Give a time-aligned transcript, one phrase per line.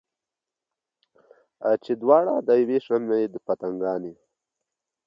[1.83, 4.17] چې دواړه د یوې شمعې پتنګان یو.